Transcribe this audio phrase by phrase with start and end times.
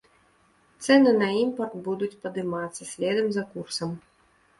[0.85, 3.93] Цэны на імпарт будуць падымацца следам за курсам.